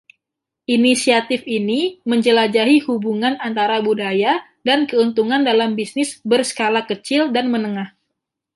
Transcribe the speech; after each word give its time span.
Inisiatif 0.75 1.41
ini 1.59 1.81
menjelajahi 2.09 2.77
hubungan 2.89 3.33
antara 3.47 3.77
budaya 3.87 4.33
dan 4.67 4.79
keuntungan 4.89 5.41
dalam 5.49 5.69
bisnis 5.79 6.09
berskala 6.31 6.81
kecil 6.89 7.23
dan 7.35 7.45
menengah. 7.53 7.89